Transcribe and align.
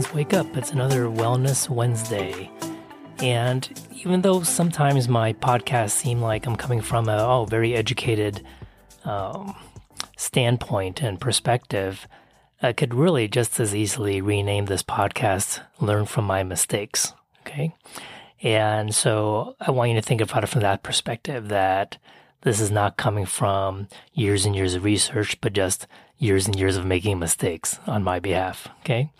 friends, 0.00 0.14
wake 0.14 0.32
up. 0.32 0.56
It's 0.56 0.72
another 0.72 1.04
Wellness 1.04 1.68
Wednesday. 1.68 2.50
And 3.18 3.68
even 3.92 4.22
though 4.22 4.42
sometimes 4.42 5.08
my 5.08 5.34
podcasts 5.34 5.90
seem 5.90 6.22
like 6.22 6.46
I'm 6.46 6.56
coming 6.56 6.80
from 6.80 7.08
a 7.08 7.18
oh, 7.18 7.44
very 7.44 7.74
educated 7.74 8.42
um, 9.04 9.54
standpoint 10.16 11.02
and 11.02 11.20
perspective, 11.20 12.06
I 12.62 12.72
could 12.72 12.94
really 12.94 13.28
just 13.28 13.60
as 13.60 13.74
easily 13.74 14.20
rename 14.20 14.66
this 14.66 14.82
podcast 14.82 15.60
Learn 15.80 16.06
from 16.06 16.24
My 16.24 16.42
Mistakes. 16.44 17.12
Okay. 17.40 17.74
And 18.42 18.94
so 18.94 19.54
I 19.60 19.70
want 19.70 19.90
you 19.90 19.96
to 19.96 20.06
think 20.06 20.22
about 20.22 20.44
it 20.44 20.48
from 20.48 20.62
that 20.62 20.82
perspective 20.82 21.48
that 21.48 21.98
this 22.42 22.58
is 22.58 22.70
not 22.70 22.96
coming 22.96 23.26
from 23.26 23.88
years 24.14 24.46
and 24.46 24.56
years 24.56 24.74
of 24.74 24.84
research, 24.84 25.38
but 25.42 25.52
just 25.52 25.86
years 26.16 26.46
and 26.46 26.58
years 26.58 26.78
of 26.78 26.86
making 26.86 27.18
mistakes 27.18 27.78
on 27.86 28.02
my 28.02 28.18
behalf. 28.18 28.68
Okay. 28.80 29.10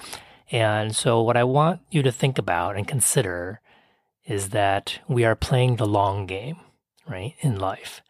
And 0.51 0.95
so 0.95 1.21
what 1.23 1.37
I 1.37 1.45
want 1.45 1.81
you 1.91 2.03
to 2.03 2.13
think 2.13 2.39
about 2.39 2.77
and 2.77 2.87
consider 2.87 3.61
is 4.25 4.51
that 4.51 5.01
we 5.09 5.25
are 5.25 5.37
playing 5.37 5.77
the 5.77 5.87
long 5.87 6.27
game, 6.27 6.57
right, 7.09 7.35
in 7.41 7.59
life. 7.59 8.03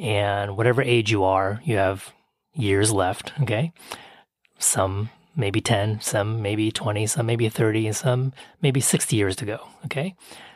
And 0.00 0.56
whatever 0.56 0.82
age 0.82 1.10
you 1.10 1.24
are, 1.24 1.60
you 1.64 1.76
have 1.76 2.12
years 2.54 2.92
left. 2.92 3.32
Okay. 3.40 3.72
Some 4.58 5.10
maybe 5.34 5.60
10, 5.60 6.00
some 6.00 6.42
maybe 6.42 6.70
20, 6.70 7.06
some 7.06 7.26
maybe 7.26 7.48
30, 7.48 7.86
and 7.88 7.96
some 7.96 8.32
maybe 8.60 8.80
60 8.80 9.16
years 9.16 9.36
to 9.36 9.44
go. 9.44 9.68
Okay. 9.86 10.14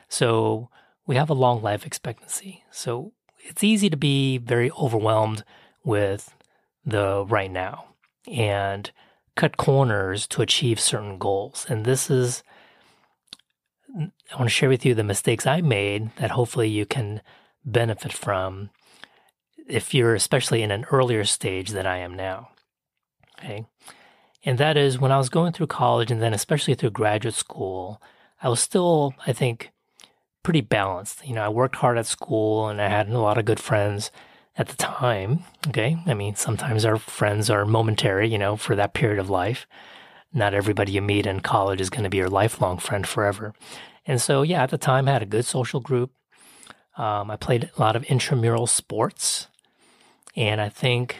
So 0.08 0.68
we 1.06 1.16
have 1.16 1.30
a 1.30 1.34
long 1.34 1.62
life 1.62 1.84
expectancy. 1.84 2.64
So 2.70 3.12
it's 3.38 3.64
easy 3.64 3.90
to 3.90 3.96
be 3.96 4.38
very 4.38 4.70
overwhelmed 4.72 5.44
with 5.84 6.34
the 6.84 7.24
right 7.26 7.50
now 7.50 7.86
and 8.26 8.90
cut 9.36 9.56
corners 9.56 10.26
to 10.28 10.42
achieve 10.42 10.80
certain 10.80 11.18
goals. 11.18 11.66
And 11.68 11.84
this 11.84 12.10
is, 12.10 12.42
I 13.94 14.36
want 14.36 14.46
to 14.46 14.48
share 14.48 14.68
with 14.68 14.84
you 14.84 14.94
the 14.94 15.04
mistakes 15.04 15.46
I 15.46 15.60
made 15.60 16.10
that 16.16 16.32
hopefully 16.32 16.68
you 16.68 16.86
can 16.86 17.20
benefit 17.64 18.12
from 18.12 18.70
if 19.68 19.92
you're 19.92 20.14
especially 20.14 20.62
in 20.62 20.70
an 20.70 20.86
earlier 20.90 21.24
stage 21.24 21.70
than 21.70 21.86
I 21.86 21.98
am 21.98 22.14
now. 22.14 22.48
Okay. 23.38 23.66
And 24.44 24.58
that 24.58 24.76
is 24.76 24.98
when 24.98 25.12
I 25.12 25.18
was 25.18 25.28
going 25.28 25.52
through 25.52 25.66
college 25.66 26.10
and 26.10 26.22
then 26.22 26.32
especially 26.32 26.74
through 26.74 26.90
graduate 26.90 27.34
school, 27.34 28.00
I 28.42 28.48
was 28.48 28.60
still, 28.60 29.14
I 29.26 29.32
think, 29.32 29.70
pretty 30.42 30.60
balanced. 30.60 31.26
You 31.26 31.34
know, 31.34 31.42
I 31.42 31.48
worked 31.48 31.76
hard 31.76 31.98
at 31.98 32.06
school 32.06 32.68
and 32.68 32.80
I 32.80 32.88
had 32.88 33.08
a 33.08 33.18
lot 33.18 33.38
of 33.38 33.44
good 33.44 33.60
friends 33.60 34.10
at 34.58 34.68
the 34.68 34.76
time. 34.76 35.44
Okay. 35.68 35.98
I 36.06 36.14
mean, 36.14 36.36
sometimes 36.36 36.84
our 36.84 36.96
friends 36.96 37.50
are 37.50 37.64
momentary, 37.64 38.28
you 38.28 38.38
know, 38.38 38.56
for 38.56 38.74
that 38.76 38.94
period 38.94 39.18
of 39.18 39.30
life. 39.30 39.66
Not 40.32 40.54
everybody 40.54 40.92
you 40.92 41.02
meet 41.02 41.26
in 41.26 41.40
college 41.40 41.80
is 41.80 41.90
going 41.90 42.04
to 42.04 42.10
be 42.10 42.18
your 42.18 42.28
lifelong 42.28 42.78
friend 42.78 43.06
forever. 43.06 43.54
And 44.06 44.20
so, 44.20 44.42
yeah, 44.42 44.62
at 44.62 44.70
the 44.70 44.78
time, 44.78 45.08
I 45.08 45.12
had 45.12 45.22
a 45.22 45.26
good 45.26 45.44
social 45.44 45.80
group. 45.80 46.12
Um, 46.96 47.30
I 47.30 47.36
played 47.36 47.70
a 47.76 47.80
lot 47.80 47.96
of 47.96 48.04
intramural 48.04 48.66
sports. 48.66 49.48
And 50.34 50.60
I 50.60 50.68
think 50.68 51.16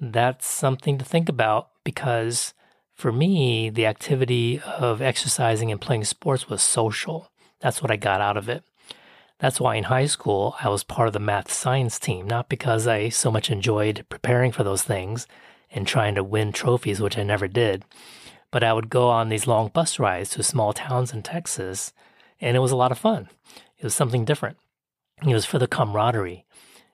that's 0.00 0.46
something 0.46 0.98
to 0.98 1.04
think 1.04 1.28
about 1.28 1.70
because 1.84 2.54
for 2.94 3.12
me, 3.12 3.70
the 3.70 3.86
activity 3.86 4.60
of 4.60 5.02
exercising 5.02 5.70
and 5.70 5.80
playing 5.80 6.04
sports 6.04 6.48
was 6.48 6.62
social. 6.62 7.30
That's 7.60 7.82
what 7.82 7.90
I 7.90 7.96
got 7.96 8.20
out 8.20 8.36
of 8.36 8.48
it. 8.48 8.62
That's 9.44 9.60
why 9.60 9.74
in 9.74 9.84
high 9.84 10.06
school, 10.06 10.56
I 10.62 10.70
was 10.70 10.84
part 10.84 11.06
of 11.06 11.12
the 11.12 11.20
math 11.20 11.52
science 11.52 11.98
team, 11.98 12.26
not 12.26 12.48
because 12.48 12.86
I 12.86 13.10
so 13.10 13.30
much 13.30 13.50
enjoyed 13.50 14.06
preparing 14.08 14.52
for 14.52 14.64
those 14.64 14.82
things 14.82 15.26
and 15.70 15.86
trying 15.86 16.14
to 16.14 16.24
win 16.24 16.50
trophies, 16.50 16.98
which 16.98 17.18
I 17.18 17.24
never 17.24 17.46
did, 17.46 17.84
but 18.50 18.64
I 18.64 18.72
would 18.72 18.88
go 18.88 19.10
on 19.10 19.28
these 19.28 19.46
long 19.46 19.68
bus 19.68 19.98
rides 19.98 20.30
to 20.30 20.42
small 20.42 20.72
towns 20.72 21.12
in 21.12 21.22
Texas, 21.22 21.92
and 22.40 22.56
it 22.56 22.60
was 22.60 22.72
a 22.72 22.76
lot 22.76 22.90
of 22.90 22.96
fun. 22.96 23.28
It 23.76 23.84
was 23.84 23.94
something 23.94 24.24
different. 24.24 24.56
It 25.26 25.34
was 25.34 25.44
for 25.44 25.58
the 25.58 25.66
camaraderie. 25.68 26.46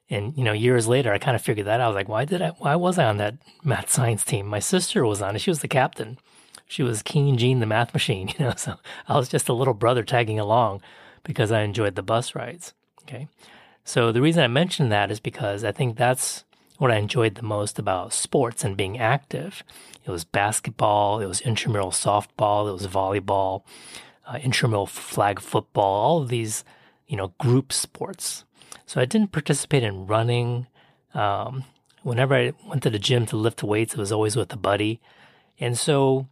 And 0.09 0.37
you 0.37 0.43
know, 0.43 0.53
years 0.53 0.89
later, 0.89 1.13
I 1.13 1.19
kind 1.19 1.37
of 1.37 1.43
figured 1.43 1.69
that 1.69 1.81
out. 1.81 1.85
I 1.85 1.87
was 1.87 1.95
like, 1.95 2.09
why 2.09 2.25
did 2.25 2.43
I? 2.43 2.49
Why 2.59 2.75
was 2.75 2.99
I 2.99 3.05
on 3.05 3.19
that 3.19 3.37
math 3.63 3.91
science 3.93 4.25
team? 4.25 4.49
My 4.49 4.59
sister 4.59 5.07
was 5.07 5.23
on 5.23 5.37
it. 5.37 5.39
She 5.39 5.53
was 5.53 5.61
the 5.61 5.69
captain 5.69 6.19
she 6.71 6.85
was 6.85 7.03
Keen 7.03 7.37
Jean 7.37 7.59
the 7.59 7.67
math 7.67 7.93
machine, 7.93 8.29
you 8.39 8.45
know. 8.45 8.55
So 8.57 8.77
I 9.09 9.17
was 9.17 9.29
just 9.29 9.49
a 9.49 9.53
little 9.53 9.75
brother 9.75 10.05
tagging 10.05 10.39
along 10.39 10.83
because 11.25 11.53
I 11.53 11.63
enjoyed 11.63 11.95
the 11.95 12.03
bus 12.03 12.35
rides. 12.35 12.75
Okay. 13.03 13.29
So 13.85 14.13
the 14.13 14.23
reason 14.23 14.43
I 14.43 14.49
mentioned 14.49 14.93
that 14.93 15.11
is 15.11 15.21
because 15.21 15.65
I 15.65 15.73
think 15.73 15.97
that's 15.97 16.45
what 16.79 16.91
I 16.91 16.97
enjoyed 16.97 17.35
the 17.35 17.43
most 17.43 17.79
about 17.79 18.13
sports 18.13 18.65
and 18.65 18.77
being 18.77 18.99
active. 18.99 19.63
It 20.05 20.11
was 20.11 20.25
basketball, 20.25 21.21
it 21.21 21.27
was 21.27 21.41
intramural 21.43 21.91
softball, 21.91 22.69
it 22.69 22.73
was 22.73 22.87
volleyball, 22.87 23.63
uh, 24.27 24.39
intramural 24.43 24.87
flag 24.87 25.41
football, 25.41 26.03
all 26.03 26.23
of 26.23 26.29
these, 26.29 26.65
you 27.07 27.17
know, 27.17 27.35
group 27.39 27.73
sports. 27.73 28.45
So 28.87 29.01
I 29.01 29.05
didn't 29.05 29.33
participate 29.33 29.83
in 29.83 30.07
running. 30.07 30.69
Um, 31.13 31.65
whenever 32.03 32.35
I 32.35 32.53
went 32.67 32.83
to 32.85 32.91
the 32.91 32.99
gym 32.99 33.27
to 33.27 33.37
lift 33.37 33.63
weights, 33.63 33.95
it 33.95 33.99
was 33.99 34.13
always 34.13 34.37
with 34.37 34.53
a 34.53 34.57
buddy. 34.57 35.01
And 35.59 35.77
so 35.77 36.29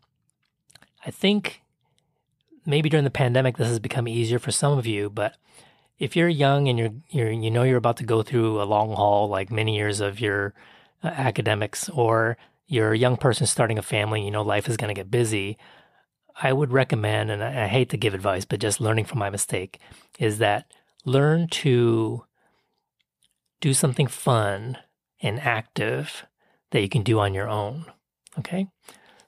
I 1.04 1.10
think 1.10 1.62
maybe 2.68 2.88
during 2.88 3.04
the 3.04 3.10
pandemic 3.10 3.56
this 3.56 3.68
has 3.68 3.78
become 3.78 4.06
easier 4.06 4.38
for 4.38 4.52
some 4.52 4.78
of 4.78 4.86
you, 4.86 5.10
but 5.10 5.36
if 5.98 6.14
you're 6.14 6.28
young 6.28 6.68
and 6.68 6.78
you're, 6.78 6.92
you're 7.08 7.30
you 7.32 7.50
know 7.50 7.64
you're 7.64 7.78
about 7.78 7.96
to 7.96 8.04
go 8.04 8.22
through 8.22 8.62
a 8.62 8.64
long 8.64 8.92
haul, 8.94 9.28
like 9.28 9.50
many 9.50 9.76
years 9.76 10.00
of 10.00 10.20
your 10.20 10.54
uh, 11.02 11.08
academics, 11.08 11.88
or 11.88 12.36
you're 12.66 12.92
a 12.92 12.98
young 12.98 13.16
person 13.16 13.46
starting 13.46 13.78
a 13.78 13.82
family, 13.82 14.22
you 14.24 14.30
know 14.30 14.42
life 14.42 14.68
is 14.68 14.76
going 14.76 14.88
to 14.88 15.00
get 15.00 15.10
busy. 15.10 15.56
I 16.40 16.52
would 16.52 16.70
recommend, 16.70 17.32
and 17.32 17.42
I, 17.42 17.64
I 17.64 17.66
hate 17.66 17.88
to 17.90 17.96
give 17.96 18.14
advice, 18.14 18.44
but 18.44 18.60
just 18.60 18.80
learning 18.80 19.06
from 19.06 19.18
my 19.18 19.30
mistake, 19.30 19.80
is 20.18 20.38
that 20.38 20.70
learn 21.04 21.48
to 21.48 22.24
do 23.60 23.74
something 23.74 24.06
fun 24.06 24.78
and 25.20 25.40
active 25.40 26.26
that 26.70 26.80
you 26.80 26.88
can 26.88 27.02
do 27.02 27.18
on 27.18 27.34
your 27.34 27.48
own. 27.48 27.86
Okay. 28.38 28.68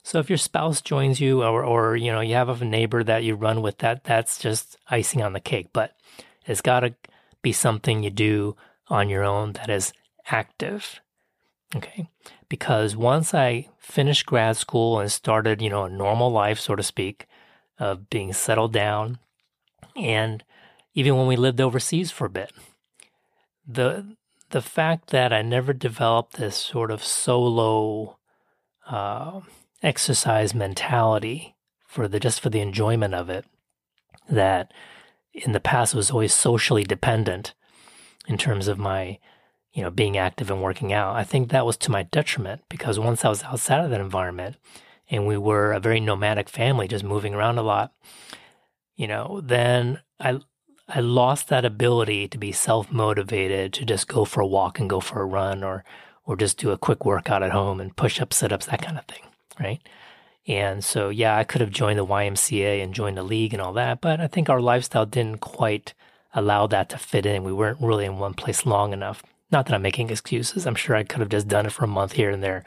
So 0.03 0.19
if 0.19 0.29
your 0.29 0.37
spouse 0.37 0.81
joins 0.81 1.19
you 1.19 1.43
or 1.43 1.63
or 1.63 1.95
you 1.95 2.11
know 2.11 2.21
you 2.21 2.35
have 2.35 2.61
a 2.61 2.65
neighbor 2.65 3.03
that 3.03 3.23
you 3.23 3.35
run 3.35 3.61
with 3.61 3.77
that 3.79 4.03
that's 4.03 4.39
just 4.39 4.77
icing 4.89 5.21
on 5.21 5.33
the 5.33 5.39
cake, 5.39 5.67
but 5.73 5.95
it's 6.45 6.61
got 6.61 6.81
to 6.81 6.95
be 7.41 7.51
something 7.51 8.03
you 8.03 8.09
do 8.09 8.55
on 8.87 9.09
your 9.09 9.23
own 9.23 9.53
that 9.53 9.69
is 9.69 9.93
active. 10.27 10.99
Okay? 11.75 12.09
Because 12.49 12.95
once 12.95 13.33
I 13.33 13.69
finished 13.77 14.25
grad 14.25 14.57
school 14.57 14.99
and 14.99 15.11
started, 15.11 15.61
you 15.61 15.69
know, 15.69 15.85
a 15.85 15.89
normal 15.89 16.31
life 16.31 16.59
so 16.59 16.75
to 16.75 16.83
speak 16.83 17.27
of 17.79 18.09
being 18.09 18.33
settled 18.33 18.73
down 18.73 19.19
and 19.95 20.43
even 20.93 21.15
when 21.15 21.27
we 21.27 21.35
lived 21.35 21.61
overseas 21.61 22.11
for 22.11 22.25
a 22.25 22.29
bit, 22.29 22.51
the 23.67 24.15
the 24.49 24.61
fact 24.61 25.11
that 25.11 25.31
I 25.31 25.41
never 25.41 25.71
developed 25.71 26.33
this 26.33 26.57
sort 26.57 26.91
of 26.91 27.03
solo 27.03 28.17
uh, 28.85 29.39
exercise 29.83 30.53
mentality 30.53 31.55
for 31.87 32.07
the 32.07 32.19
just 32.19 32.39
for 32.39 32.49
the 32.49 32.61
enjoyment 32.61 33.13
of 33.13 33.29
it 33.29 33.45
that 34.29 34.71
in 35.33 35.51
the 35.51 35.59
past 35.59 35.95
was 35.95 36.11
always 36.11 36.33
socially 36.33 36.83
dependent 36.83 37.53
in 38.27 38.37
terms 38.37 38.67
of 38.67 38.77
my 38.77 39.17
you 39.73 39.81
know 39.81 39.91
being 39.91 40.17
active 40.17 40.51
and 40.51 40.61
working 40.61 40.93
out. 40.93 41.15
I 41.15 41.23
think 41.23 41.49
that 41.49 41.65
was 41.65 41.77
to 41.77 41.91
my 41.91 42.03
detriment 42.03 42.61
because 42.69 42.99
once 42.99 43.25
i 43.25 43.29
was 43.29 43.43
outside 43.43 43.83
of 43.83 43.89
that 43.89 44.01
environment 44.01 44.57
and 45.09 45.27
we 45.27 45.37
were 45.37 45.73
a 45.73 45.79
very 45.79 45.99
nomadic 45.99 46.49
family 46.49 46.87
just 46.87 47.03
moving 47.03 47.33
around 47.33 47.57
a 47.57 47.63
lot 47.63 47.93
you 48.95 49.07
know 49.07 49.41
then 49.43 49.99
i 50.19 50.39
i 50.87 50.99
lost 50.99 51.49
that 51.49 51.65
ability 51.65 52.27
to 52.27 52.37
be 52.37 52.51
self-motivated 52.51 53.73
to 53.73 53.85
just 53.85 54.07
go 54.07 54.25
for 54.25 54.41
a 54.41 54.47
walk 54.47 54.79
and 54.79 54.89
go 54.89 54.99
for 54.99 55.21
a 55.21 55.25
run 55.25 55.63
or 55.63 55.83
or 56.25 56.37
just 56.37 56.57
do 56.57 56.71
a 56.71 56.77
quick 56.77 57.03
workout 57.05 57.43
at 57.43 57.51
home 57.51 57.79
and 57.81 57.97
push 57.97 58.21
up 58.21 58.33
sit 58.33 58.51
ups 58.51 58.67
that 58.67 58.81
kind 58.81 58.97
of 58.97 59.05
thing 59.05 59.23
right? 59.59 59.81
And 60.47 60.83
so, 60.83 61.09
yeah, 61.09 61.37
I 61.37 61.43
could 61.43 61.61
have 61.61 61.69
joined 61.69 61.99
the 61.99 62.05
YMCA 62.05 62.83
and 62.83 62.93
joined 62.93 63.17
the 63.17 63.23
league 63.23 63.53
and 63.53 63.61
all 63.61 63.73
that, 63.73 64.01
but 64.01 64.19
I 64.19 64.27
think 64.27 64.49
our 64.49 64.59
lifestyle 64.59 65.05
didn't 65.05 65.39
quite 65.39 65.93
allow 66.33 66.67
that 66.67 66.89
to 66.89 66.97
fit 66.97 67.25
in. 67.25 67.43
We 67.43 67.53
weren't 67.53 67.81
really 67.81 68.05
in 68.05 68.17
one 68.17 68.33
place 68.33 68.65
long 68.65 68.93
enough. 68.93 69.23
Not 69.51 69.65
that 69.65 69.75
I'm 69.75 69.81
making 69.81 70.09
excuses. 70.09 70.65
I'm 70.65 70.75
sure 70.75 70.95
I 70.95 71.03
could 71.03 71.19
have 71.19 71.29
just 71.29 71.47
done 71.47 71.65
it 71.65 71.71
for 71.71 71.83
a 71.83 71.87
month 71.87 72.13
here 72.13 72.29
and 72.29 72.41
there, 72.41 72.63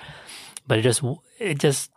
but 0.67 0.79
it 0.79 0.83
just 0.83 1.03
it 1.39 1.59
just 1.59 1.91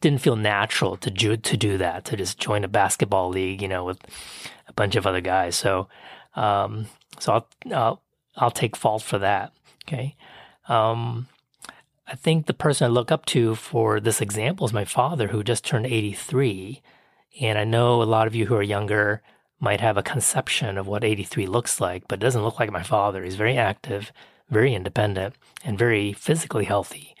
didn't 0.00 0.22
feel 0.22 0.36
natural 0.36 0.96
to 0.96 1.10
do 1.10 1.36
to 1.36 1.56
do 1.56 1.76
that 1.76 2.06
to 2.06 2.16
just 2.16 2.38
join 2.38 2.64
a 2.64 2.68
basketball 2.68 3.28
league, 3.28 3.60
you 3.60 3.68
know, 3.68 3.84
with 3.84 3.98
a 4.66 4.72
bunch 4.72 4.96
of 4.96 5.06
other 5.06 5.20
guys. 5.20 5.56
So, 5.56 5.88
um, 6.34 6.86
so 7.18 7.32
I'll 7.32 7.48
I'll, 7.72 8.02
I'll 8.36 8.50
take 8.50 8.76
fault 8.76 9.02
for 9.02 9.18
that. 9.18 9.52
Okay. 9.86 10.16
Um, 10.68 11.28
I 12.10 12.16
think 12.16 12.46
the 12.46 12.54
person 12.54 12.86
I 12.86 12.88
look 12.88 13.12
up 13.12 13.24
to 13.26 13.54
for 13.54 14.00
this 14.00 14.20
example 14.20 14.66
is 14.66 14.72
my 14.72 14.84
father, 14.84 15.28
who 15.28 15.44
just 15.44 15.64
turned 15.64 15.86
83. 15.86 16.82
And 17.40 17.56
I 17.56 17.62
know 17.62 18.02
a 18.02 18.04
lot 18.04 18.26
of 18.26 18.34
you 18.34 18.46
who 18.46 18.56
are 18.56 18.62
younger 18.62 19.22
might 19.60 19.80
have 19.80 19.96
a 19.96 20.02
conception 20.02 20.76
of 20.76 20.88
what 20.88 21.04
83 21.04 21.46
looks 21.46 21.80
like, 21.80 22.08
but 22.08 22.18
it 22.18 22.22
doesn't 22.22 22.42
look 22.42 22.58
like 22.58 22.72
my 22.72 22.82
father. 22.82 23.22
He's 23.22 23.36
very 23.36 23.56
active, 23.56 24.10
very 24.48 24.74
independent, 24.74 25.36
and 25.64 25.78
very 25.78 26.12
physically 26.12 26.64
healthy. 26.64 27.14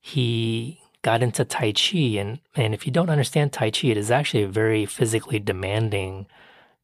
He 0.00 0.80
got 1.02 1.20
into 1.20 1.44
Tai 1.44 1.72
Chi. 1.72 1.98
And, 2.20 2.38
and 2.54 2.74
if 2.74 2.86
you 2.86 2.92
don't 2.92 3.10
understand 3.10 3.52
Tai 3.52 3.72
Chi, 3.72 3.88
it 3.88 3.96
is 3.96 4.12
actually 4.12 4.44
a 4.44 4.48
very 4.48 4.86
physically 4.86 5.40
demanding 5.40 6.26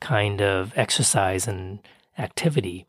kind 0.00 0.43
of 0.43 0.73
exercise 0.77 1.47
and 1.47 1.79
activity. 2.19 2.87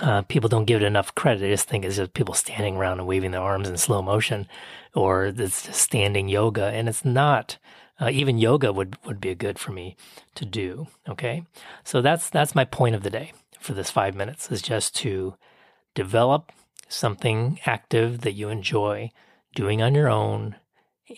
Uh, 0.00 0.22
people 0.22 0.48
don't 0.48 0.64
give 0.64 0.82
it 0.82 0.86
enough 0.86 1.14
credit. 1.14 1.40
They 1.40 1.50
just 1.50 1.68
think 1.68 1.84
it's 1.84 1.96
just 1.96 2.14
people 2.14 2.34
standing 2.34 2.76
around 2.76 2.98
and 2.98 3.06
waving 3.06 3.30
their 3.30 3.40
arms 3.40 3.68
in 3.68 3.76
slow 3.76 4.02
motion, 4.02 4.48
or 4.94 5.26
it's 5.26 5.66
just 5.66 5.80
standing 5.80 6.28
yoga, 6.28 6.66
and 6.66 6.88
it's 6.88 7.04
not. 7.04 7.58
Uh, 8.00 8.10
even 8.10 8.38
yoga 8.38 8.72
would 8.72 8.96
would 9.04 9.20
be 9.20 9.34
good 9.34 9.58
for 9.58 9.70
me 9.70 9.96
to 10.34 10.44
do. 10.44 10.88
Okay, 11.08 11.44
so 11.84 12.00
that's 12.00 12.30
that's 12.30 12.54
my 12.54 12.64
point 12.64 12.94
of 12.94 13.02
the 13.02 13.10
day 13.10 13.32
for 13.60 13.74
this 13.74 13.90
five 13.90 14.14
minutes 14.14 14.50
is 14.50 14.60
just 14.60 14.96
to 14.96 15.34
develop 15.94 16.50
something 16.88 17.60
active 17.64 18.22
that 18.22 18.32
you 18.32 18.48
enjoy 18.48 19.10
doing 19.54 19.80
on 19.80 19.94
your 19.94 20.08
own 20.08 20.56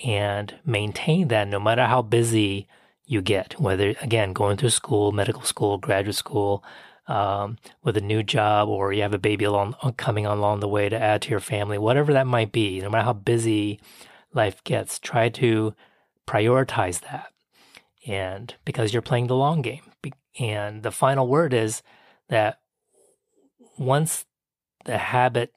and 0.05 0.55
maintain 0.65 1.29
that 1.29 1.49
no 1.49 1.59
matter 1.59 1.87
how 1.87 2.03
busy 2.03 2.69
you 3.06 3.20
get, 3.20 3.59
whether 3.61 3.94
again 4.00 4.32
going 4.32 4.56
through 4.56 4.70
school, 4.70 5.12
medical 5.12 5.43
school, 5.43 5.79
graduate 5.79 6.17
school, 6.17 6.65
um, 7.06 7.59
with 7.83 7.97
a 7.97 8.01
new 8.01 8.23
job, 8.23 8.69
or 8.69 8.93
you 8.93 9.03
have 9.03 9.15
a 9.15 9.19
baby 9.19 9.45
along 9.45 9.75
coming 9.97 10.27
along 10.27 10.61
the 10.61 10.69
way 10.69 10.89
to 10.89 10.99
add 10.99 11.23
to 11.23 11.31
your 11.31 11.41
family, 11.41 11.79
whatever 11.79 12.12
that 12.12 12.27
might 12.27 12.53
be. 12.53 12.81
No 12.81 12.91
matter 12.91 13.05
how 13.05 13.12
busy 13.12 13.81
life 14.33 14.62
gets, 14.65 14.99
try 14.99 15.29
to 15.31 15.75
prioritize 16.27 17.01
that, 17.01 17.33
and 18.06 18.55
because 18.65 18.93
you're 18.93 19.03
playing 19.03 19.27
the 19.27 19.37
long 19.37 19.62
game. 19.62 19.83
And 20.39 20.83
the 20.83 20.91
final 20.91 21.29
word 21.29 21.55
is 21.55 21.83
that 22.29 22.59
once 23.79 24.25
the 24.85 24.99
habit 24.99 25.53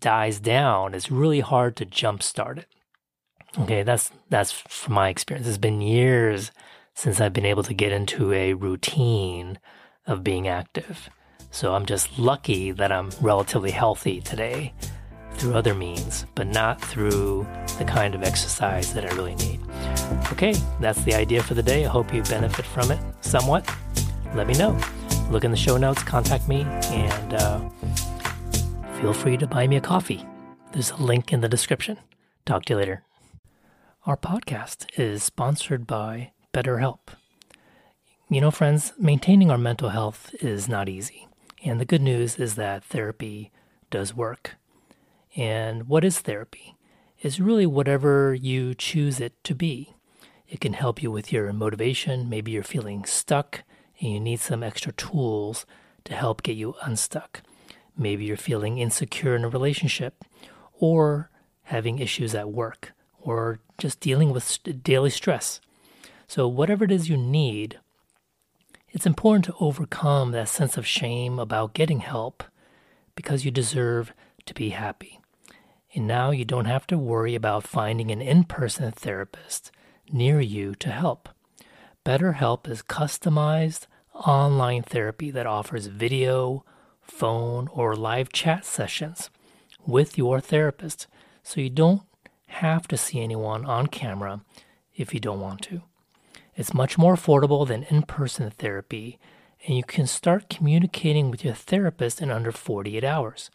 dies 0.00 0.40
down, 0.40 0.94
it's 0.94 1.10
really 1.10 1.40
hard 1.40 1.76
to 1.76 1.86
jumpstart 1.86 2.58
it. 2.58 2.66
Okay, 3.58 3.82
that's 3.82 4.10
that's 4.28 4.52
from 4.52 4.94
my 4.94 5.08
experience. 5.08 5.48
It's 5.48 5.58
been 5.58 5.80
years 5.80 6.52
since 6.94 7.20
I've 7.20 7.32
been 7.32 7.46
able 7.46 7.62
to 7.64 7.74
get 7.74 7.92
into 7.92 8.32
a 8.32 8.54
routine 8.54 9.58
of 10.10 10.24
being 10.24 10.48
active. 10.48 11.08
So 11.50 11.74
I'm 11.74 11.86
just 11.86 12.18
lucky 12.18 12.70
that 12.72 12.92
I'm 12.92 13.10
relatively 13.20 13.70
healthy 13.70 14.20
today 14.20 14.72
through 15.34 15.54
other 15.54 15.74
means, 15.74 16.26
but 16.34 16.46
not 16.46 16.80
through 16.80 17.46
the 17.78 17.84
kind 17.84 18.14
of 18.14 18.22
exercise 18.22 18.92
that 18.94 19.10
I 19.10 19.14
really 19.14 19.34
need. 19.36 19.60
Okay, 20.32 20.54
that's 20.80 21.02
the 21.04 21.14
idea 21.14 21.42
for 21.42 21.54
the 21.54 21.62
day. 21.62 21.84
I 21.84 21.88
hope 21.88 22.12
you 22.12 22.22
benefit 22.22 22.66
from 22.66 22.90
it 22.90 23.00
somewhat. 23.20 23.68
Let 24.34 24.46
me 24.46 24.54
know. 24.54 24.78
Look 25.30 25.44
in 25.44 25.50
the 25.50 25.56
show 25.56 25.76
notes, 25.76 26.02
contact 26.02 26.48
me, 26.48 26.62
and 26.62 27.34
uh, 27.34 27.60
feel 29.00 29.12
free 29.12 29.36
to 29.36 29.46
buy 29.46 29.66
me 29.66 29.76
a 29.76 29.80
coffee. 29.80 30.24
There's 30.72 30.90
a 30.90 30.96
link 30.96 31.32
in 31.32 31.40
the 31.40 31.48
description. 31.48 31.98
Talk 32.44 32.64
to 32.66 32.74
you 32.74 32.78
later. 32.78 33.02
Our 34.06 34.16
podcast 34.16 34.86
is 34.98 35.22
sponsored 35.22 35.86
by 35.86 36.32
BetterHelp. 36.52 36.98
You 38.32 38.40
know, 38.40 38.52
friends, 38.52 38.92
maintaining 38.96 39.50
our 39.50 39.58
mental 39.58 39.88
health 39.88 40.32
is 40.38 40.68
not 40.68 40.88
easy. 40.88 41.26
And 41.64 41.80
the 41.80 41.84
good 41.84 42.00
news 42.00 42.38
is 42.38 42.54
that 42.54 42.84
therapy 42.84 43.50
does 43.90 44.14
work. 44.14 44.54
And 45.34 45.88
what 45.88 46.04
is 46.04 46.20
therapy? 46.20 46.76
It's 47.18 47.40
really 47.40 47.66
whatever 47.66 48.32
you 48.32 48.76
choose 48.76 49.18
it 49.18 49.32
to 49.42 49.54
be. 49.56 49.94
It 50.48 50.60
can 50.60 50.74
help 50.74 51.02
you 51.02 51.10
with 51.10 51.32
your 51.32 51.52
motivation. 51.52 52.28
Maybe 52.28 52.52
you're 52.52 52.62
feeling 52.62 53.04
stuck 53.04 53.64
and 54.00 54.12
you 54.12 54.20
need 54.20 54.38
some 54.38 54.62
extra 54.62 54.92
tools 54.92 55.66
to 56.04 56.14
help 56.14 56.44
get 56.44 56.56
you 56.56 56.76
unstuck. 56.82 57.42
Maybe 57.98 58.26
you're 58.26 58.36
feeling 58.36 58.78
insecure 58.78 59.34
in 59.34 59.42
a 59.42 59.48
relationship 59.48 60.24
or 60.78 61.30
having 61.64 61.98
issues 61.98 62.36
at 62.36 62.52
work 62.52 62.92
or 63.18 63.58
just 63.76 63.98
dealing 63.98 64.30
with 64.30 64.60
daily 64.84 65.10
stress. 65.10 65.60
So, 66.28 66.46
whatever 66.46 66.84
it 66.84 66.92
is 66.92 67.08
you 67.08 67.16
need, 67.16 67.80
it's 68.90 69.06
important 69.06 69.44
to 69.44 69.54
overcome 69.60 70.32
that 70.32 70.48
sense 70.48 70.76
of 70.76 70.86
shame 70.86 71.38
about 71.38 71.74
getting 71.74 72.00
help 72.00 72.42
because 73.14 73.44
you 73.44 73.50
deserve 73.50 74.12
to 74.46 74.54
be 74.54 74.70
happy. 74.70 75.20
And 75.94 76.06
now 76.06 76.30
you 76.30 76.44
don't 76.44 76.66
have 76.66 76.86
to 76.88 76.98
worry 76.98 77.34
about 77.34 77.66
finding 77.66 78.10
an 78.10 78.20
in 78.20 78.44
person 78.44 78.90
therapist 78.92 79.70
near 80.12 80.40
you 80.40 80.74
to 80.76 80.90
help. 80.90 81.28
BetterHelp 82.04 82.68
is 82.68 82.82
customized 82.82 83.86
online 84.14 84.82
therapy 84.82 85.30
that 85.30 85.46
offers 85.46 85.86
video, 85.86 86.64
phone, 87.00 87.68
or 87.68 87.94
live 87.94 88.32
chat 88.32 88.64
sessions 88.64 89.30
with 89.86 90.18
your 90.18 90.40
therapist, 90.40 91.06
so 91.42 91.60
you 91.60 91.70
don't 91.70 92.02
have 92.46 92.88
to 92.88 92.96
see 92.96 93.20
anyone 93.20 93.64
on 93.64 93.86
camera 93.86 94.40
if 94.94 95.14
you 95.14 95.20
don't 95.20 95.40
want 95.40 95.62
to. 95.62 95.82
It's 96.60 96.74
much 96.74 96.98
more 96.98 97.16
affordable 97.16 97.66
than 97.66 97.84
in 97.84 98.02
person 98.02 98.50
therapy, 98.50 99.18
and 99.66 99.78
you 99.78 99.82
can 99.82 100.06
start 100.06 100.50
communicating 100.50 101.30
with 101.30 101.42
your 101.42 101.54
therapist 101.54 102.20
in 102.20 102.30
under 102.30 102.52
48 102.52 103.02
hours. 103.02 103.50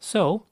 So, 0.00 0.46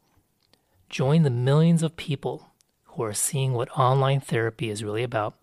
join 0.89 1.25
the 1.25 1.31
millions 1.31 1.83
of 1.83 1.97
people 1.97 2.53
who 2.85 3.03
are 3.03 3.13
seeing 3.13 3.55
what 3.55 3.77
online 3.77 4.21
therapy 4.21 4.71
is 4.71 4.85
really 4.85 5.03
about. 5.03 5.35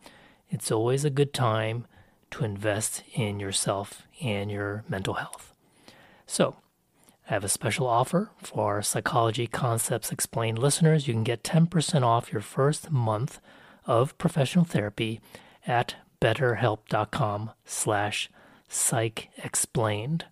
It's 0.50 0.72
always 0.72 1.04
a 1.04 1.10
good 1.10 1.34
time 1.34 1.86
to 2.32 2.46
invest 2.46 3.04
in 3.14 3.42
yourself 3.42 4.04
and 4.22 4.50
your 4.50 4.86
mental 4.88 5.16
health. 5.16 5.54
So, 6.26 6.56
I 7.30 7.34
have 7.34 7.44
a 7.44 7.50
special 7.50 7.88
offer 7.88 8.30
for 8.42 8.76
our 8.76 8.82
Psychology 8.82 9.48
Concepts 9.48 10.14
Explained 10.14 10.60
listeners. 10.60 11.10
You 11.10 11.14
can 11.14 11.26
get 11.26 11.44
10% 11.44 12.04
off 12.04 12.32
your 12.32 12.42
first 12.42 12.90
month 12.90 13.42
of 13.86 14.18
professional 14.18 14.64
therapy 14.64 15.20
at 15.68 15.96
betterhelp.com 16.22 17.52
slash 17.66 18.30
psych 18.68 19.30
explained. 19.38 20.26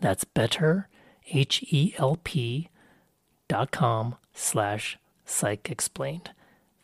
That's 0.00 0.24
better, 0.24 0.88
H-E-L-P 1.32 2.68
dot 3.48 3.70
com 3.70 4.16
slash 4.34 4.98
psych 5.24 5.70
explained. 5.70 6.32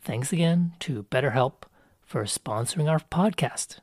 Thanks 0.01 0.33
again 0.33 0.73
to 0.79 1.03
BetterHelp 1.03 1.63
for 2.03 2.23
sponsoring 2.23 2.89
our 2.89 2.99
podcast. 2.99 3.81